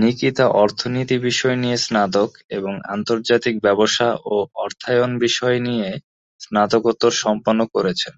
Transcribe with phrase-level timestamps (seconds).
[0.00, 4.34] নিকিতা অর্থনীতি বিষয় নিয়ে স্নাতক এবং আন্তর্জাতিক ব্যবসা ও
[4.56, 5.88] অর্থায়ন বিষয় নিয়ে
[6.40, 8.14] স্নাতকোত্তর সম্পন্ন করেছেন।